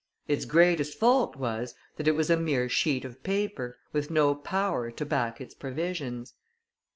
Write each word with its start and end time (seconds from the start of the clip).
Its 0.27 0.45
greatest 0.45 0.97
fault 0.97 1.35
was, 1.35 1.75
that 1.95 2.07
it 2.07 2.13
was 2.13 2.31
a 2.31 2.35
mere 2.35 2.67
sheet 2.67 3.05
of 3.05 3.21
paper, 3.21 3.77
with 3.93 4.09
no 4.09 4.33
power 4.33 4.89
to 4.89 5.05
back 5.05 5.39
its 5.39 5.53
provisions. 5.53 6.33